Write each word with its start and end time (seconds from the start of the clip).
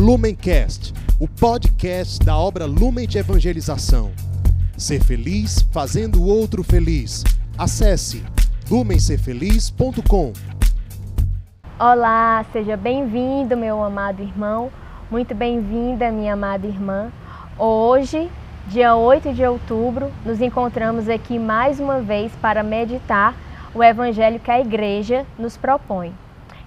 Lumencast, 0.00 0.94
o 1.20 1.28
podcast 1.28 2.24
da 2.24 2.34
obra 2.34 2.64
Lumen 2.64 3.06
de 3.06 3.18
Evangelização. 3.18 4.12
Ser 4.74 5.04
feliz 5.04 5.60
fazendo 5.70 6.22
o 6.22 6.26
outro 6.26 6.64
feliz. 6.64 7.22
Acesse 7.58 8.24
lumencerfeliz.com. 8.70 10.32
Olá, 11.78 12.42
seja 12.50 12.78
bem-vindo, 12.78 13.54
meu 13.58 13.84
amado 13.84 14.22
irmão. 14.22 14.72
Muito 15.10 15.34
bem-vinda, 15.34 16.10
minha 16.10 16.32
amada 16.32 16.66
irmã. 16.66 17.12
Hoje, 17.58 18.30
dia 18.68 18.96
8 18.96 19.34
de 19.34 19.44
outubro, 19.44 20.10
nos 20.24 20.40
encontramos 20.40 21.10
aqui 21.10 21.38
mais 21.38 21.78
uma 21.78 22.00
vez 22.00 22.32
para 22.40 22.62
meditar 22.62 23.36
o 23.74 23.84
evangelho 23.84 24.40
que 24.40 24.50
a 24.50 24.62
igreja 24.62 25.26
nos 25.38 25.58
propõe. 25.58 26.14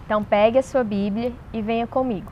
Então, 0.05 0.23
pegue 0.23 0.59
a 0.59 0.63
sua 0.63 0.83
Bíblia 0.83 1.33
e 1.51 1.63
venha 1.63 1.87
comigo. 1.87 2.31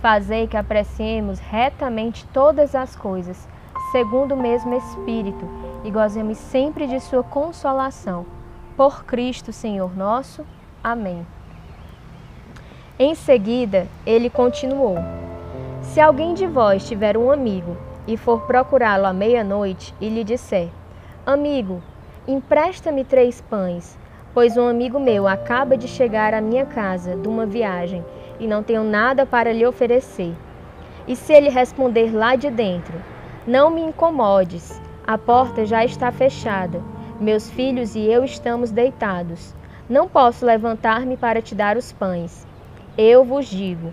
Fazei 0.00 0.46
que 0.46 0.56
apreciemos 0.56 1.40
retamente 1.40 2.24
todas 2.26 2.76
as 2.76 2.94
coisas, 2.94 3.48
segundo 3.90 4.32
o 4.32 4.36
mesmo 4.36 4.72
Espírito, 4.74 5.44
e 5.82 5.90
gozemos 5.90 6.38
sempre 6.38 6.86
de 6.86 7.00
Sua 7.00 7.24
consolação. 7.24 8.24
Por 8.76 9.04
Cristo, 9.04 9.52
Senhor 9.52 9.96
nosso. 9.96 10.46
Amém. 10.84 11.26
Em 12.96 13.12
seguida, 13.16 13.88
ele 14.06 14.30
continuou: 14.30 14.98
Se 15.82 16.00
alguém 16.00 16.32
de 16.32 16.46
vós 16.46 16.86
tiver 16.86 17.16
um 17.16 17.32
amigo 17.32 17.76
e 18.06 18.16
for 18.16 18.42
procurá-lo 18.42 19.06
à 19.06 19.12
meia-noite 19.12 19.92
e 20.00 20.08
lhe 20.08 20.22
disser: 20.22 20.68
Amigo, 21.26 21.82
empresta-me 22.26 23.02
três 23.02 23.40
pães, 23.40 23.98
pois 24.32 24.56
um 24.56 24.68
amigo 24.68 25.00
meu 25.00 25.26
acaba 25.26 25.76
de 25.76 25.88
chegar 25.88 26.34
à 26.34 26.40
minha 26.40 26.64
casa 26.64 27.16
de 27.16 27.26
uma 27.26 27.44
viagem 27.44 28.04
e 28.38 28.46
não 28.46 28.62
tenho 28.62 28.84
nada 28.84 29.26
para 29.26 29.52
lhe 29.52 29.66
oferecer. 29.66 30.34
E 31.06 31.16
se 31.16 31.32
ele 31.32 31.48
responder 31.48 32.14
lá 32.14 32.36
de 32.36 32.50
dentro: 32.50 32.94
Não 33.46 33.70
me 33.70 33.80
incomodes, 33.80 34.80
a 35.06 35.16
porta 35.16 35.64
já 35.64 35.84
está 35.84 36.12
fechada, 36.12 36.82
meus 37.18 37.48
filhos 37.50 37.94
e 37.94 38.00
eu 38.00 38.24
estamos 38.24 38.70
deitados. 38.70 39.54
Não 39.88 40.06
posso 40.06 40.44
levantar-me 40.44 41.16
para 41.16 41.40
te 41.40 41.54
dar 41.54 41.76
os 41.76 41.92
pães. 41.92 42.46
Eu 42.96 43.24
vos 43.24 43.46
digo: 43.46 43.92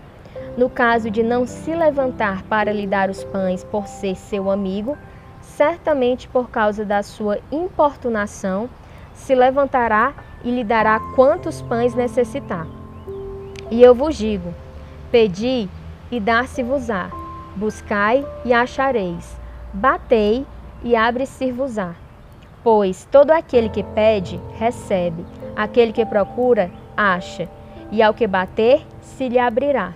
no 0.56 0.68
caso 0.68 1.10
de 1.10 1.22
não 1.22 1.46
se 1.46 1.74
levantar 1.74 2.42
para 2.44 2.72
lhe 2.72 2.86
dar 2.86 3.08
os 3.10 3.24
pães 3.24 3.64
por 3.64 3.86
ser 3.86 4.16
seu 4.16 4.50
amigo, 4.50 4.96
certamente 5.40 6.28
por 6.28 6.50
causa 6.50 6.84
da 6.84 7.02
sua 7.02 7.38
importunação, 7.50 8.68
se 9.14 9.34
levantará 9.34 10.14
e 10.44 10.50
lhe 10.50 10.64
dará 10.64 11.00
quantos 11.14 11.62
pães 11.62 11.94
necessitar. 11.94 12.66
E 13.70 13.82
eu 13.82 13.94
vos 13.94 14.16
digo: 14.16 14.54
pedi 15.10 15.68
e 16.10 16.20
dar-se-vos-á, 16.20 17.10
buscai 17.56 18.24
e 18.44 18.52
achareis, 18.52 19.36
batei 19.72 20.46
e 20.82 20.94
abre-se-vos-á. 20.94 21.94
Pois 22.62 23.06
todo 23.10 23.30
aquele 23.30 23.68
que 23.68 23.82
pede, 23.82 24.40
recebe, 24.58 25.24
aquele 25.54 25.92
que 25.92 26.04
procura, 26.04 26.70
acha, 26.96 27.48
e 27.90 28.02
ao 28.02 28.14
que 28.14 28.26
bater, 28.26 28.84
se 29.00 29.28
lhe 29.28 29.38
abrirá. 29.38 29.94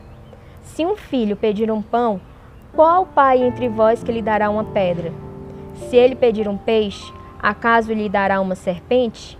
Se 0.62 0.84
um 0.84 0.96
filho 0.96 1.36
pedir 1.36 1.70
um 1.70 1.82
pão, 1.82 2.20
qual 2.72 3.06
pai 3.06 3.42
entre 3.42 3.68
vós 3.68 4.02
que 4.02 4.12
lhe 4.12 4.22
dará 4.22 4.48
uma 4.50 4.64
pedra? 4.64 5.12
Se 5.74 5.96
ele 5.96 6.14
pedir 6.14 6.48
um 6.48 6.56
peixe, 6.56 7.12
acaso 7.42 7.92
lhe 7.92 8.08
dará 8.08 8.40
uma 8.40 8.54
serpente? 8.54 9.38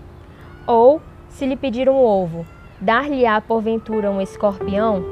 Ou, 0.67 1.01
se 1.29 1.45
lhe 1.45 1.55
pedir 1.55 1.89
um 1.89 1.95
ovo, 1.95 2.45
dar-lhe-á 2.81 3.39
porventura 3.39 4.09
um 4.09 4.19
escorpião? 4.19 5.03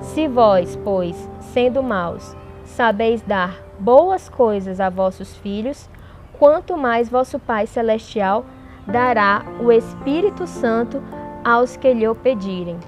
Se 0.00 0.28
vós, 0.28 0.78
pois, 0.84 1.28
sendo 1.40 1.82
maus, 1.82 2.36
sabeis 2.64 3.20
dar 3.22 3.58
boas 3.78 4.28
coisas 4.28 4.80
a 4.80 4.88
vossos 4.88 5.36
filhos, 5.36 5.90
quanto 6.38 6.76
mais 6.76 7.08
vosso 7.10 7.38
Pai 7.38 7.66
Celestial 7.66 8.46
dará 8.86 9.42
o 9.60 9.70
Espírito 9.70 10.46
Santo 10.46 11.02
aos 11.44 11.76
que 11.76 11.92
lhe 11.92 12.08
o 12.08 12.14
pedirem. 12.14 12.78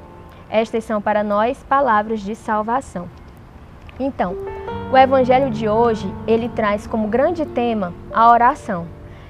Estas 0.48 0.84
são 0.84 1.00
para 1.00 1.24
nós 1.24 1.62
palavras 1.64 2.20
de 2.20 2.34
salvação. 2.34 3.08
Então, 3.98 4.36
o 4.92 4.96
evangelho 4.96 5.50
de 5.50 5.68
hoje, 5.68 6.12
ele 6.26 6.48
traz 6.48 6.86
como 6.86 7.08
grande 7.08 7.44
tema 7.46 7.92
a 8.12 8.30
oração. 8.30 8.86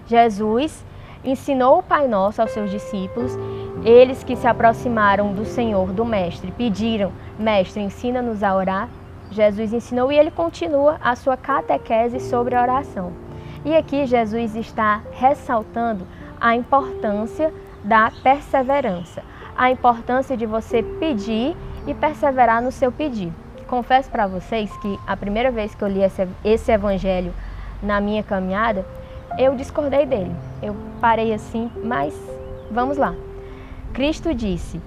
Jesus 0.07 0.85
ensinou 1.25 1.79
o 1.79 1.83
Pai 1.83 2.09
Nosso 2.09 2.43
aos 2.43 2.51
seus 2.51 2.71
discípulos 2.71 3.37
eles 3.85 4.23
que 4.23 4.37
se 4.37 4.47
aproximaram 4.47 5.33
do 5.33 5.45
Senhor, 5.45 5.93
do 5.93 6.05
Mestre, 6.05 6.53
pediram: 6.53 7.13
Mestre, 7.39 7.83
ensina-nos 7.83 8.43
a 8.43 8.55
orar. 8.55 8.89
Jesus 9.31 9.73
ensinou 9.73 10.13
e 10.13 10.19
ele 10.19 10.31
continua 10.31 10.99
a 11.03 11.17
sua 11.17 11.37
catequese 11.37 12.21
sobre 12.21 12.55
a 12.55 12.63
oração. 12.63 13.13
E 13.65 13.75
aqui 13.75 14.07
Jesus 14.07 14.55
está 14.55 15.01
ressaltando 15.13 16.07
a 16.41 16.55
importância 16.55 17.53
da 17.83 18.13
perseverança, 18.23 19.23
a 19.57 19.71
importância 19.71 20.37
de 20.37 20.47
você 20.47 20.83
pedir 20.83 21.57
e 21.87 21.95
perseverar 21.95 22.63
no 22.63 22.71
seu 22.71 22.93
pedido. 22.93 23.35
Confesso 23.67 24.11
para 24.11 24.27
vocês 24.27 24.71
que 24.79 24.99
a 25.07 25.17
primeira 25.17 25.51
vez 25.51 25.75
que 25.75 25.83
eu 25.83 25.89
li 25.89 26.03
esse, 26.03 26.29
esse 26.45 26.71
evangelho 26.71 27.33
na 27.83 28.01
minha 28.01 28.23
caminhada, 28.23 28.85
eu 29.39 29.55
discordei 29.55 30.05
dele. 30.05 30.35
Eu 30.63 30.77
parei 31.01 31.33
assim, 31.33 31.71
mas 31.83 32.15
vamos 32.71 32.99
lá. 32.99 33.15
Cristo 33.93 34.35
disse: 34.35 34.81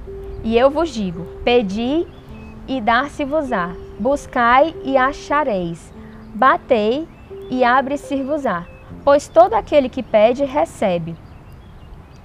E 0.43 0.57
eu 0.57 0.69
vos 0.69 0.89
digo: 0.89 1.25
pedi 1.43 2.05
e 2.67 2.81
dar-se-vos-á, 2.81 3.71
buscai 3.99 4.75
e 4.83 4.97
achareis, 4.97 5.93
batei 6.33 7.07
e 7.49 7.63
abre-se-vos-á, 7.63 8.65
pois 9.03 9.27
todo 9.27 9.53
aquele 9.53 9.89
que 9.89 10.01
pede 10.01 10.43
recebe. 10.43 11.15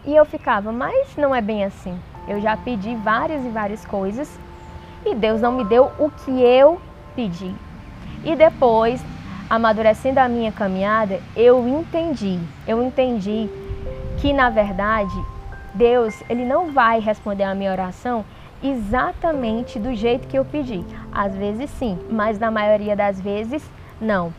E 0.04 0.16
eu 0.16 0.24
ficava, 0.24 0.72
mas 0.72 1.14
não 1.16 1.34
é 1.34 1.42
bem 1.42 1.64
assim. 1.64 1.98
Eu 2.26 2.40
já 2.40 2.56
pedi 2.56 2.94
várias 2.96 3.44
e 3.44 3.48
várias 3.48 3.84
coisas 3.84 4.38
e 5.04 5.14
Deus 5.14 5.40
não 5.40 5.52
me 5.52 5.64
deu 5.64 5.90
o 5.98 6.10
que 6.10 6.30
eu 6.30 6.80
pedi. 7.14 7.54
E 8.24 8.34
depois, 8.34 9.04
amadurecendo 9.48 10.20
a 10.20 10.28
minha 10.28 10.52
caminhada, 10.52 11.20
eu 11.36 11.66
entendi, 11.68 12.38
eu 12.66 12.82
entendi 12.82 13.48
que 14.18 14.32
na 14.32 14.48
verdade 14.48 15.14
Deus, 15.74 16.22
ele 16.28 16.44
não 16.44 16.72
vai 16.72 17.00
responder 17.00 17.44
a 17.44 17.54
minha 17.54 17.72
oração 17.72 18.24
exatamente 18.62 19.78
do 19.78 19.94
jeito 19.94 20.28
que 20.28 20.38
eu 20.38 20.44
pedi. 20.44 20.84
Às 21.12 21.34
vezes 21.34 21.70
sim, 21.70 21.98
mas 22.10 22.38
na 22.38 22.50
maioria 22.50 22.94
das 22.94 23.20
vezes 23.20 23.62
não. 24.00 24.32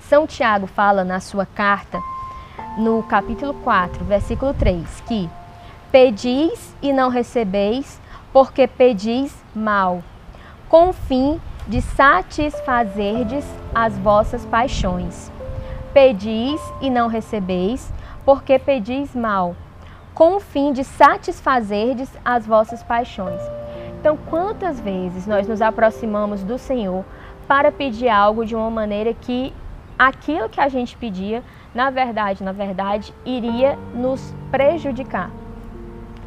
São 0.00 0.26
Tiago 0.26 0.66
fala 0.66 1.04
na 1.04 1.20
sua 1.20 1.46
carta, 1.46 2.00
no 2.76 3.02
capítulo 3.02 3.54
4, 3.54 4.04
versículo 4.04 4.52
3, 4.54 5.00
que 5.06 5.28
pedis 5.90 6.74
e 6.82 6.92
não 6.92 7.08
recebeis, 7.08 8.00
porque 8.32 8.66
pedis 8.66 9.34
mal, 9.54 10.02
com 10.68 10.88
o 10.88 10.92
fim 10.92 11.40
de 11.66 11.80
satisfazerdes 11.80 13.44
as 13.74 13.96
vossas 13.98 14.44
paixões. 14.44 15.30
Pedis 15.92 16.60
e 16.80 16.90
não 16.90 17.08
recebeis, 17.08 17.92
porque 18.24 18.58
pedis 18.58 19.14
mal, 19.14 19.54
com 20.14 20.36
o 20.36 20.40
fim 20.40 20.72
de 20.72 20.84
satisfazerdes 20.84 22.10
as 22.24 22.46
vossas 22.46 22.82
paixões. 22.82 23.40
Então, 24.00 24.16
quantas 24.16 24.80
vezes 24.80 25.26
nós 25.26 25.46
nos 25.46 25.62
aproximamos 25.62 26.42
do 26.42 26.58
Senhor 26.58 27.04
para 27.46 27.70
pedir 27.70 28.08
algo 28.08 28.44
de 28.44 28.54
uma 28.54 28.70
maneira 28.70 29.14
que 29.14 29.52
aquilo 29.98 30.48
que 30.48 30.60
a 30.60 30.68
gente 30.68 30.96
pedia, 30.96 31.42
na 31.74 31.88
verdade, 31.90 32.42
na 32.42 32.52
verdade, 32.52 33.14
iria 33.24 33.78
nos 33.94 34.34
prejudicar? 34.50 35.30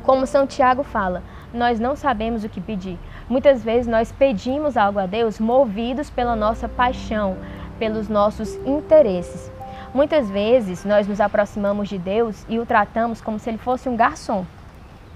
Como 0.03 0.25
São 0.25 0.47
Tiago 0.47 0.83
fala, 0.83 1.23
nós 1.53 1.79
não 1.79 1.95
sabemos 1.95 2.43
o 2.43 2.49
que 2.49 2.61
pedir. 2.61 2.99
Muitas 3.27 3.63
vezes 3.63 3.87
nós 3.87 4.11
pedimos 4.11 4.77
algo 4.77 4.99
a 4.99 5.05
Deus 5.05 5.39
movidos 5.39 6.09
pela 6.09 6.35
nossa 6.35 6.69
paixão, 6.69 7.37
pelos 7.79 8.07
nossos 8.07 8.55
interesses. 8.65 9.51
Muitas 9.95 10.29
vezes 10.29 10.83
nós 10.83 11.07
nos 11.07 11.21
aproximamos 11.21 11.87
de 11.87 11.97
Deus 11.97 12.45
e 12.49 12.59
o 12.59 12.65
tratamos 12.65 13.21
como 13.21 13.39
se 13.39 13.49
ele 13.49 13.57
fosse 13.57 13.87
um 13.87 13.95
garçom. 13.95 14.45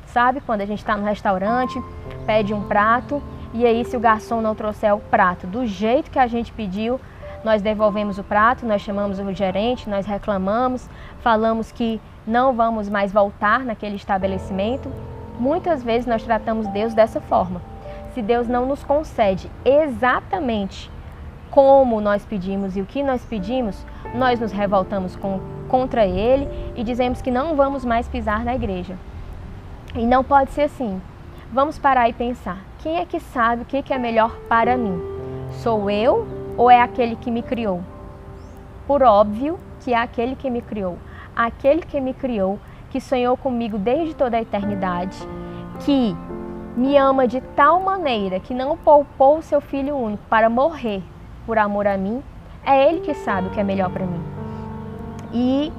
Sabe 0.05 0.39
quando 0.39 0.61
a 0.61 0.65
gente 0.65 0.79
está 0.79 0.95
no 0.95 1.03
restaurante, 1.03 1.77
pede 2.25 2.53
um 2.53 2.63
prato 2.63 3.21
e 3.53 3.65
aí 3.65 3.83
se 3.83 3.97
o 3.97 3.99
garçom 3.99 4.39
não 4.39 4.55
trouxer 4.55 4.95
o 4.95 4.99
prato 4.99 5.45
do 5.45 5.65
jeito 5.65 6.09
que 6.09 6.17
a 6.17 6.27
gente 6.27 6.53
pediu, 6.53 6.97
nós 7.43 7.61
devolvemos 7.61 8.17
o 8.19 8.23
prato, 8.23 8.65
nós 8.65 8.81
chamamos 8.81 9.19
o 9.19 9.33
gerente, 9.33 9.89
nós 9.89 10.05
reclamamos, 10.05 10.89
falamos 11.19 11.73
que 11.73 11.99
não 12.25 12.53
vamos 12.53 12.87
mais 12.87 13.11
voltar 13.11 13.65
naquele 13.65 13.97
estabelecimento. 13.97 14.89
Muitas 15.37 15.83
vezes 15.83 16.07
nós 16.07 16.23
tratamos 16.23 16.65
Deus 16.67 16.93
dessa 16.93 17.19
forma. 17.19 17.61
Se 18.13 18.21
Deus 18.21 18.47
não 18.47 18.65
nos 18.65 18.81
concede 18.81 19.51
exatamente 19.65 20.89
como 21.51 21.99
nós 21.99 22.25
pedimos 22.25 22.77
e 22.77 22.81
o 22.81 22.85
que 22.85 23.01
nós 23.03 23.25
pedimos, 23.25 23.85
nós 24.13 24.39
nos 24.39 24.51
revoltamos 24.51 25.15
com, 25.15 25.39
contra 25.67 26.05
Ele 26.05 26.47
e 26.75 26.83
dizemos 26.83 27.21
que 27.21 27.31
não 27.31 27.55
vamos 27.55 27.83
mais 27.83 28.07
pisar 28.07 28.43
na 28.43 28.55
igreja. 28.55 28.95
E 29.95 30.05
não 30.05 30.23
pode 30.23 30.51
ser 30.51 30.63
assim. 30.63 31.01
Vamos 31.51 31.79
parar 31.79 32.07
e 32.09 32.13
pensar: 32.13 32.59
quem 32.79 32.97
é 32.97 33.05
que 33.05 33.19
sabe 33.19 33.63
o 33.63 33.65
que 33.65 33.93
é 33.93 33.97
melhor 33.97 34.35
para 34.47 34.77
mim? 34.77 35.01
Sou 35.51 35.89
eu 35.89 36.27
ou 36.55 36.69
é 36.69 36.81
aquele 36.81 37.15
que 37.15 37.31
me 37.31 37.41
criou? 37.41 37.81
Por 38.85 39.01
óbvio 39.01 39.59
que 39.79 39.93
é 39.93 39.97
aquele 39.97 40.35
que 40.35 40.49
me 40.49 40.61
criou. 40.61 40.97
Aquele 41.35 41.81
que 41.81 41.99
me 41.99 42.13
criou, 42.13 42.59
que 42.89 42.99
sonhou 42.99 43.35
comigo 43.37 43.77
desde 43.77 44.13
toda 44.13 44.37
a 44.37 44.41
eternidade, 44.41 45.17
que 45.79 46.15
me 46.75 46.97
ama 46.97 47.27
de 47.27 47.41
tal 47.41 47.79
maneira 47.79 48.39
que 48.39 48.53
não 48.53 48.77
poupou 48.77 49.37
o 49.37 49.41
seu 49.41 49.61
filho 49.61 49.95
único 49.95 50.23
para 50.29 50.49
morrer 50.49 51.01
por 51.49 51.57
amor 51.57 51.87
a 51.87 51.97
mim, 51.97 52.21
é 52.63 52.87
ele 52.87 52.99
que 52.99 53.11
sabe 53.15 53.47
o 53.47 53.49
que 53.49 53.59
é 53.59 53.63
melhor 53.63 53.89
para 53.89 54.05
mim. 54.05 54.23
E 55.33 55.73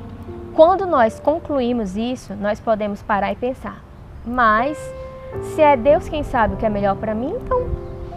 quando 0.52 0.84
nós 0.84 1.20
concluímos 1.20 1.96
isso, 1.96 2.34
nós 2.34 2.58
podemos 2.58 3.00
parar 3.05 3.31
e 3.31 3.37
pensar: 3.37 3.81
mas 4.26 4.76
se 5.55 5.62
é 5.62 5.76
Deus 5.76 6.08
quem 6.08 6.25
sabe 6.25 6.55
o 6.55 6.56
que 6.56 6.67
é 6.67 6.69
melhor 6.69 6.96
para 6.96 7.14
mim, 7.14 7.32
então 7.40 7.69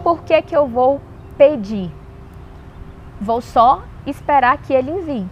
por 0.02 0.24
que 0.24 0.42
que 0.42 0.56
eu 0.56 0.66
vou 0.66 1.00
pedir? 1.38 1.92
Vou 3.20 3.40
só 3.40 3.84
esperar 4.04 4.58
que 4.58 4.72
ele 4.72 4.90
envie. 4.90 5.26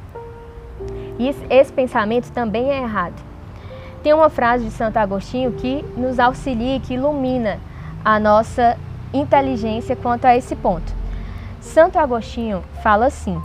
E 1.18 1.34
esse 1.50 1.72
pensamento 1.72 2.30
também 2.30 2.70
é 2.70 2.82
errado. 2.82 3.20
Tem 4.00 4.14
uma 4.14 4.30
frase 4.30 4.66
de 4.66 4.70
Santo 4.70 4.96
Agostinho 4.96 5.50
que 5.54 5.84
nos 5.96 6.20
auxilia, 6.20 6.78
que 6.78 6.94
ilumina 6.94 7.58
a 8.04 8.20
nossa 8.20 8.78
inteligência 9.12 9.96
quanto 9.96 10.24
a 10.24 10.36
esse 10.36 10.54
ponto. 10.54 11.01
Santo 11.62 11.96
Agostinho 11.96 12.62
fala 12.82 13.06
assim: 13.06 13.40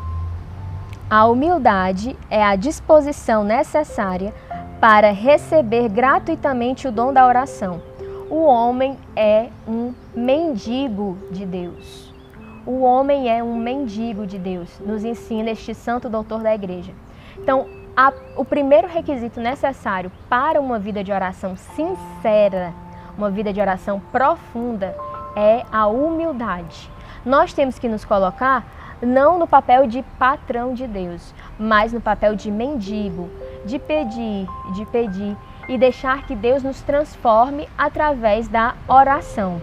a 1.10 1.25
humildade 1.28 2.18
é 2.30 2.44
a 2.44 2.56
disposição 2.56 3.44
necessária 3.44 4.34
para 4.81 5.12
receber 5.12 5.88
gratuitamente 5.88 6.88
o 6.88 6.92
dom 6.92 7.14
da 7.14 7.25
oração. 7.25 7.81
O 8.30 8.44
homem 8.44 8.98
é 9.16 9.48
um 9.66 9.94
mendigo 10.14 11.18
de 11.31 11.46
Deus. 11.46 12.14
O 12.66 12.81
homem 12.81 13.30
é 13.30 13.42
um 13.42 13.56
mendigo 13.56 14.28
de 14.28 14.38
Deus, 14.38 14.78
nos 14.81 15.06
ensina 15.06 15.52
este 15.52 15.74
santo 15.74 16.10
doutor 16.10 16.42
da 16.42 16.54
igreja. 16.54 16.92
Então, 17.38 17.68
a, 17.96 18.12
o 18.36 18.44
primeiro 18.44 18.88
requisito 18.88 19.40
necessário 19.40 20.12
para 20.28 20.60
uma 20.60 20.78
vida 20.78 21.02
de 21.02 21.14
oração 21.14 21.56
sincera, 21.56 22.74
uma 23.18 23.30
vida 23.30 23.54
de 23.54 23.62
oração 23.62 24.02
profunda, 24.12 24.94
é 25.36 25.64
a 25.72 25.88
humildade. 25.88 26.96
Nós 27.27 27.51
temos 27.51 27.77
que 27.77 27.89
nos 27.89 28.06
colocar 28.06 28.65
não 29.01 29.38
no 29.38 29.45
papel 29.45 29.85
de 29.85 30.01
patrão 30.18 30.74
de 30.74 30.88
Deus, 30.88 31.35
mas 31.59 31.91
no 31.91 32.00
papel 32.00 32.38
de 32.38 32.50
mendigo, 32.50 33.29
de 33.65 33.77
pedir, 33.77 34.47
de 34.74 34.85
pedir 34.85 35.35
e 35.68 35.77
deixar 35.77 36.25
que 36.25 36.33
Deus 36.33 36.63
nos 36.63 36.81
transforme 36.83 37.68
através 37.77 38.47
da 38.47 38.75
oração. 38.88 39.62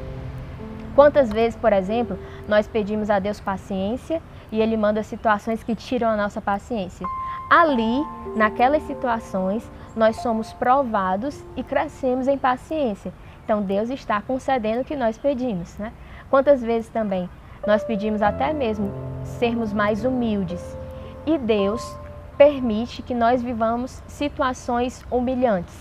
Quantas 0.94 1.32
vezes, 1.32 1.56
por 1.56 1.72
exemplo, 1.72 2.19
nós 2.46 2.69
pedimos 2.69 3.08
a 3.08 3.19
Deus 3.19 3.40
paciência 3.40 4.20
e 4.52 4.60
Ele 4.60 4.76
manda 4.76 5.02
situações 5.02 5.62
que 5.62 5.75
tiram 5.75 6.10
a 6.10 6.17
nossa 6.19 6.43
paciência. 6.43 7.06
Ali, 7.49 8.05
naquelas 8.37 8.82
situações, 8.82 9.67
nós 9.96 10.17
somos 10.17 10.52
provados 10.52 11.43
e 11.56 11.62
crescemos 11.62 12.28
em 12.28 12.37
paciência. 12.37 13.10
Então, 13.43 13.62
Deus 13.62 13.88
está 13.88 14.20
concedendo 14.20 14.82
o 14.82 14.84
que 14.84 14.94
nós 14.94 15.17
pedimos. 15.17 15.78
Né? 15.78 15.94
Quantas 16.28 16.62
vezes 16.62 16.90
também 16.90 17.26
nós 17.66 17.84
pedimos 17.84 18.22
até 18.22 18.52
mesmo 18.52 18.90
sermos 19.25 19.72
mais 19.72 20.05
humildes 20.05 20.76
e 21.26 21.38
Deus 21.38 21.96
permite 22.37 23.02
que 23.02 23.14
nós 23.14 23.43
vivamos 23.43 24.02
situações 24.06 25.05
humilhantes. 25.11 25.75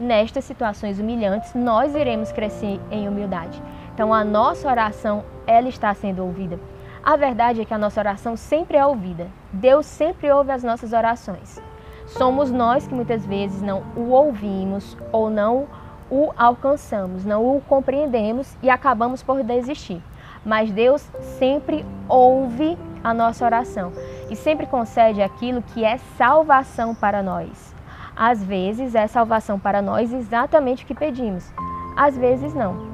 Nestas 0.00 0.44
situações 0.44 0.98
humilhantes, 0.98 1.54
nós 1.54 1.94
iremos 1.94 2.32
crescer 2.32 2.80
em 2.90 3.08
humildade. 3.08 3.62
Então 3.94 4.12
a 4.12 4.24
nossa 4.24 4.68
oração, 4.68 5.22
ela 5.46 5.68
está 5.68 5.94
sendo 5.94 6.24
ouvida. 6.24 6.58
A 7.04 7.16
verdade 7.16 7.60
é 7.60 7.64
que 7.64 7.74
a 7.74 7.78
nossa 7.78 8.00
oração 8.00 8.36
sempre 8.36 8.76
é 8.76 8.86
ouvida. 8.86 9.28
Deus 9.52 9.86
sempre 9.86 10.30
ouve 10.30 10.50
as 10.50 10.64
nossas 10.64 10.92
orações. 10.92 11.60
Somos 12.06 12.50
nós 12.50 12.86
que 12.86 12.94
muitas 12.94 13.24
vezes 13.24 13.62
não 13.62 13.82
o 13.96 14.10
ouvimos 14.10 14.96
ou 15.12 15.30
não 15.30 15.66
o 16.10 16.32
alcançamos, 16.36 17.24
não 17.24 17.56
o 17.56 17.60
compreendemos 17.60 18.56
e 18.62 18.68
acabamos 18.68 19.22
por 19.22 19.42
desistir. 19.42 20.02
Mas 20.44 20.70
Deus 20.70 21.02
sempre 21.38 21.84
ouve 22.08 22.76
a 23.02 23.12
nossa 23.12 23.44
oração 23.44 23.92
e 24.30 24.36
sempre 24.36 24.66
concede 24.66 25.22
aquilo 25.22 25.62
que 25.62 25.84
é 25.84 25.98
salvação 26.16 26.94
para 26.94 27.22
nós. 27.22 27.74
Às 28.14 28.42
vezes 28.42 28.94
é 28.94 29.06
salvação 29.06 29.58
para 29.58 29.80
nós 29.80 30.12
exatamente 30.12 30.84
o 30.84 30.86
que 30.86 30.94
pedimos, 30.94 31.52
às 31.96 32.16
vezes 32.16 32.54
não. 32.54 32.92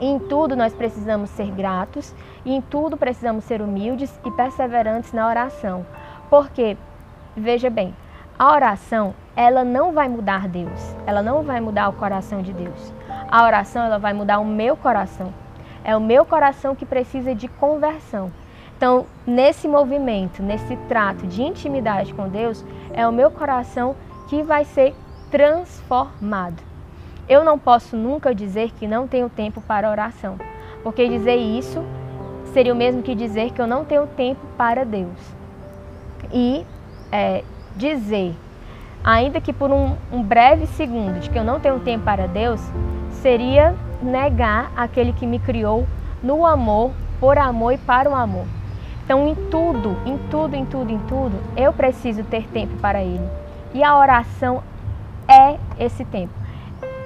Em 0.00 0.18
tudo 0.18 0.54
nós 0.54 0.74
precisamos 0.74 1.30
ser 1.30 1.50
gratos 1.50 2.14
e 2.44 2.54
em 2.54 2.60
tudo 2.60 2.96
precisamos 2.96 3.44
ser 3.44 3.62
humildes 3.62 4.18
e 4.24 4.30
perseverantes 4.30 5.12
na 5.12 5.26
oração. 5.26 5.86
Porque, 6.28 6.76
veja 7.34 7.70
bem, 7.70 7.94
a 8.38 8.52
oração, 8.52 9.14
ela 9.34 9.64
não 9.64 9.92
vai 9.92 10.08
mudar 10.08 10.46
Deus, 10.46 10.94
ela 11.06 11.22
não 11.22 11.42
vai 11.42 11.60
mudar 11.60 11.88
o 11.88 11.94
coração 11.94 12.42
de 12.42 12.52
Deus. 12.52 12.92
A 13.30 13.44
oração, 13.44 13.84
ela 13.84 13.98
vai 13.98 14.12
mudar 14.12 14.38
o 14.38 14.44
meu 14.44 14.76
coração. 14.76 15.32
É 15.86 15.96
o 15.96 16.00
meu 16.00 16.24
coração 16.24 16.74
que 16.74 16.84
precisa 16.84 17.32
de 17.32 17.46
conversão. 17.46 18.32
Então, 18.76 19.06
nesse 19.24 19.68
movimento, 19.68 20.42
nesse 20.42 20.74
trato 20.88 21.28
de 21.28 21.44
intimidade 21.44 22.12
com 22.12 22.28
Deus, 22.28 22.64
é 22.92 23.06
o 23.06 23.12
meu 23.12 23.30
coração 23.30 23.94
que 24.28 24.42
vai 24.42 24.64
ser 24.64 24.96
transformado. 25.30 26.60
Eu 27.28 27.44
não 27.44 27.56
posso 27.56 27.96
nunca 27.96 28.34
dizer 28.34 28.72
que 28.72 28.88
não 28.88 29.06
tenho 29.06 29.28
tempo 29.28 29.60
para 29.60 29.88
oração, 29.88 30.36
porque 30.82 31.08
dizer 31.08 31.36
isso 31.36 31.84
seria 32.52 32.72
o 32.72 32.76
mesmo 32.76 33.00
que 33.00 33.14
dizer 33.14 33.52
que 33.52 33.62
eu 33.62 33.66
não 33.68 33.84
tenho 33.84 34.08
tempo 34.08 34.44
para 34.58 34.84
Deus. 34.84 35.16
E 36.32 36.66
é, 37.12 37.44
dizer, 37.76 38.34
ainda 39.04 39.40
que 39.40 39.52
por 39.52 39.70
um, 39.70 39.94
um 40.10 40.20
breve 40.20 40.66
segundo, 40.66 41.20
de 41.20 41.30
que 41.30 41.38
eu 41.38 41.44
não 41.44 41.60
tenho 41.60 41.78
tempo 41.78 42.04
para 42.04 42.26
Deus, 42.26 42.60
seria 43.22 43.76
negar 44.02 44.70
aquele 44.76 45.12
que 45.12 45.26
me 45.26 45.38
criou 45.38 45.86
no 46.22 46.44
amor, 46.44 46.92
por 47.20 47.38
amor 47.38 47.72
e 47.72 47.78
para 47.78 48.10
o 48.10 48.14
amor. 48.14 48.44
Então, 49.04 49.26
em 49.28 49.34
tudo, 49.34 49.96
em 50.04 50.18
tudo, 50.30 50.56
em 50.56 50.64
tudo, 50.64 50.90
em 50.90 50.98
tudo, 51.00 51.38
eu 51.56 51.72
preciso 51.72 52.24
ter 52.24 52.46
tempo 52.48 52.76
para 52.78 53.02
Ele. 53.02 53.26
E 53.72 53.82
a 53.84 53.96
oração 53.96 54.62
é 55.28 55.56
esse 55.78 56.04
tempo. 56.04 56.32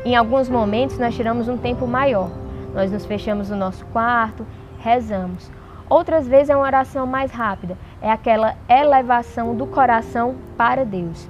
Em 0.04 0.16
alguns 0.16 0.48
momentos 0.48 0.98
nós 0.98 1.14
tiramos 1.14 1.48
um 1.48 1.58
tempo 1.58 1.86
maior. 1.86 2.30
Nós 2.74 2.90
nos 2.90 3.04
fechamos 3.04 3.50
no 3.50 3.56
nosso 3.56 3.84
quarto, 3.86 4.46
rezamos. 4.78 5.50
Outras 5.88 6.26
vezes 6.26 6.50
é 6.50 6.56
uma 6.56 6.64
oração 6.64 7.06
mais 7.06 7.32
rápida, 7.32 7.76
é 8.00 8.10
aquela 8.10 8.54
elevação 8.68 9.54
do 9.56 9.66
coração 9.66 10.36
para 10.56 10.84
Deus. 10.84 11.28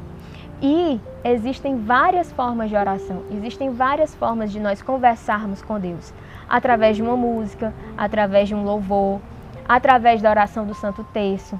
E 0.62 1.00
existem 1.24 1.78
várias 1.78 2.30
formas 2.32 2.68
de 2.68 2.76
oração, 2.76 3.22
existem 3.30 3.70
várias 3.70 4.14
formas 4.14 4.52
de 4.52 4.60
nós 4.60 4.82
conversarmos 4.82 5.62
com 5.62 5.80
Deus. 5.80 6.12
Através 6.48 6.96
de 6.96 7.02
uma 7.02 7.16
música, 7.16 7.72
através 7.96 8.48
de 8.48 8.54
um 8.54 8.62
louvor, 8.62 9.20
através 9.66 10.20
da 10.20 10.28
oração 10.28 10.66
do 10.66 10.74
Santo 10.74 11.02
Terço. 11.04 11.58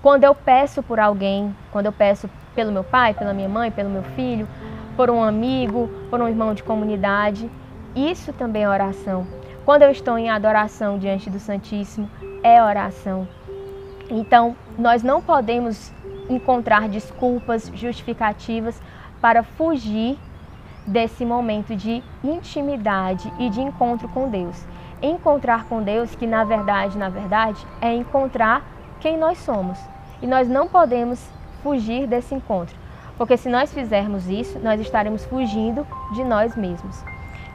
Quando 0.00 0.24
eu 0.24 0.34
peço 0.34 0.82
por 0.82 1.00
alguém, 1.00 1.54
quando 1.72 1.86
eu 1.86 1.92
peço 1.92 2.30
pelo 2.54 2.70
meu 2.70 2.84
pai, 2.84 3.14
pela 3.14 3.34
minha 3.34 3.48
mãe, 3.48 3.72
pelo 3.72 3.90
meu 3.90 4.02
filho, 4.02 4.46
por 4.96 5.10
um 5.10 5.22
amigo, 5.22 5.90
por 6.08 6.20
um 6.20 6.28
irmão 6.28 6.54
de 6.54 6.62
comunidade. 6.62 7.50
Isso 7.94 8.32
também 8.32 8.62
é 8.62 8.68
oração. 8.68 9.26
Quando 9.64 9.82
eu 9.82 9.90
estou 9.90 10.16
em 10.16 10.30
adoração 10.30 10.98
diante 10.98 11.28
do 11.28 11.40
Santíssimo, 11.40 12.08
é 12.42 12.62
oração. 12.62 13.26
Então, 14.10 14.56
nós 14.78 15.02
não 15.02 15.20
podemos 15.20 15.92
encontrar 16.28 16.88
desculpas, 16.88 17.70
justificativas 17.74 18.80
para 19.20 19.42
fugir 19.42 20.18
desse 20.86 21.24
momento 21.24 21.74
de 21.74 22.02
intimidade 22.22 23.32
e 23.38 23.50
de 23.50 23.60
encontro 23.60 24.08
com 24.08 24.28
Deus. 24.28 24.64
Encontrar 25.02 25.64
com 25.64 25.82
Deus, 25.82 26.14
que 26.14 26.26
na 26.26 26.44
verdade, 26.44 26.96
na 26.96 27.08
verdade, 27.08 27.66
é 27.80 27.92
encontrar 27.94 28.64
quem 29.00 29.18
nós 29.18 29.38
somos. 29.38 29.78
E 30.22 30.26
nós 30.26 30.48
não 30.48 30.68
podemos 30.68 31.20
fugir 31.62 32.06
desse 32.06 32.34
encontro. 32.34 32.76
Porque 33.18 33.36
se 33.36 33.48
nós 33.48 33.72
fizermos 33.72 34.28
isso, 34.28 34.58
nós 34.58 34.80
estaremos 34.80 35.24
fugindo 35.24 35.86
de 36.14 36.22
nós 36.22 36.54
mesmos. 36.54 37.02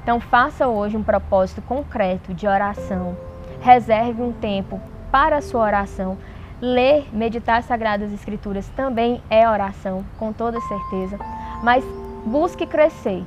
Então, 0.04 0.20
faça 0.20 0.68
hoje 0.68 0.98
um 0.98 1.04
propósito 1.04 1.62
concreto 1.62 2.34
de 2.34 2.48
oração. 2.48 3.16
Reserve 3.62 4.22
um 4.22 4.34
tempo 4.34 4.82
para 5.12 5.38
a 5.38 5.42
sua 5.42 5.62
oração. 5.62 6.18
Ler, 6.62 7.08
meditar 7.12 7.58
as 7.58 7.66
Sagradas 7.66 8.14
Escrituras 8.14 8.70
também 8.76 9.20
é 9.32 9.50
oração, 9.50 10.06
com 10.20 10.32
toda 10.32 10.62
certeza. 10.62 11.18
Mas 11.64 11.84
busque 12.24 12.68
crescer. 12.68 13.24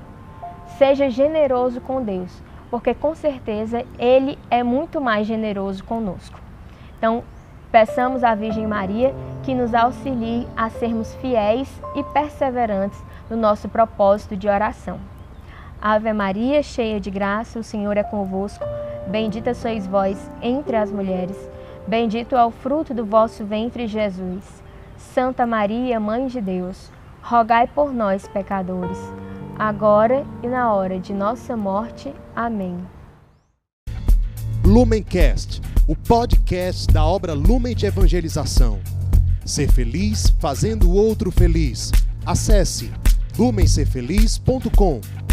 Seja 0.78 1.10
generoso 1.10 1.80
com 1.80 2.00
Deus, 2.00 2.30
porque 2.70 2.94
com 2.94 3.12
certeza 3.12 3.84
Ele 3.98 4.38
é 4.48 4.62
muito 4.62 5.00
mais 5.00 5.26
generoso 5.26 5.82
conosco. 5.82 6.38
Então, 6.96 7.24
peçamos 7.72 8.22
à 8.22 8.36
Virgem 8.36 8.68
Maria 8.68 9.12
que 9.42 9.52
nos 9.52 9.74
auxilie 9.74 10.46
a 10.56 10.70
sermos 10.70 11.12
fiéis 11.16 11.68
e 11.96 12.04
perseverantes 12.04 13.02
no 13.28 13.36
nosso 13.36 13.68
propósito 13.68 14.36
de 14.36 14.48
oração. 14.48 15.00
Ave 15.82 16.12
Maria, 16.12 16.62
cheia 16.62 17.00
de 17.00 17.10
graça, 17.10 17.58
o 17.58 17.64
Senhor 17.64 17.96
é 17.96 18.04
convosco. 18.04 18.64
Bendita 19.08 19.54
sois 19.54 19.88
vós 19.88 20.30
entre 20.40 20.76
as 20.76 20.92
mulheres. 20.92 21.36
Bendito 21.86 22.34
é 22.34 22.44
o 22.44 22.50
fruto 22.50 22.94
do 22.94 23.04
vosso 23.04 23.44
ventre, 23.44 23.86
Jesus. 23.86 24.62
Santa 24.96 25.46
Maria, 25.46 26.00
Mãe 26.00 26.26
de 26.26 26.40
Deus, 26.40 26.90
rogai 27.22 27.66
por 27.66 27.92
nós, 27.92 28.26
pecadores, 28.26 28.98
agora 29.58 30.26
e 30.42 30.46
na 30.46 30.72
hora 30.72 30.98
de 30.98 31.12
nossa 31.12 31.56
morte. 31.56 32.12
Amém. 32.34 32.78
Lumencast, 34.64 35.60
o 35.86 35.94
podcast 35.94 36.86
da 36.92 37.04
obra 37.04 37.34
Lumen 37.34 37.74
de 37.74 37.86
Evangelização. 37.86 38.80
Ser 39.44 39.70
feliz 39.70 40.30
fazendo 40.40 40.88
o 40.88 40.94
outro 40.94 41.30
feliz. 41.30 41.92
Acesse 42.24 42.90
lumencerfeliz.com. 43.38 45.23